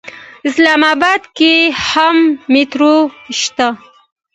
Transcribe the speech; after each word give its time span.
اسلام 0.47 0.81
اباد 0.93 1.21
کې 1.37 1.53
هم 1.89 2.15
میټرو 2.53 2.95
شته. 3.39 3.67